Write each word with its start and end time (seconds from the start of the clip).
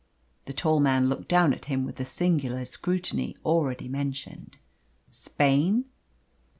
The 0.45 0.53
tall 0.53 0.79
man 0.79 1.09
looked 1.09 1.27
down 1.27 1.53
at 1.53 1.65
him 1.65 1.85
with 1.85 1.97
the 1.97 2.05
singular 2.05 2.65
scrutiny 2.65 3.35
already 3.45 3.87
mentioned. 3.87 4.57
"Spain?" 5.11 5.85